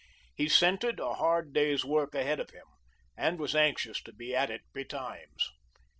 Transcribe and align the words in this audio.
He 0.33 0.49
scented 0.49 0.99
a 0.99 1.13
hard 1.13 1.53
day's 1.53 1.85
work 1.85 2.15
ahead 2.15 2.39
of 2.39 2.49
him, 2.49 2.65
and 3.15 3.37
was 3.39 3.55
anxious 3.55 4.01
to 4.01 4.11
be 4.11 4.35
at 4.35 4.49
it 4.49 4.61
betimes. 4.73 5.51